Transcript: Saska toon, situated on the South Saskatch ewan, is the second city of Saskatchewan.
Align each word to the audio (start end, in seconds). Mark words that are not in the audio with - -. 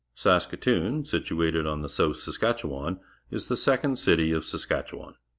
Saska 0.17 0.59
toon, 0.59 1.05
situated 1.05 1.67
on 1.67 1.83
the 1.83 1.87
South 1.87 2.15
Saskatch 2.15 2.63
ewan, 2.63 2.99
is 3.29 3.49
the 3.49 3.55
second 3.55 3.99
city 3.99 4.31
of 4.31 4.43
Saskatchewan. 4.43 5.13